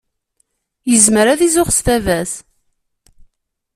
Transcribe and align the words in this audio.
Yezmer 0.91 1.27
ad 1.27 1.41
izuxx 1.47 1.75
s 1.77 1.85
baba-s. 1.85 2.33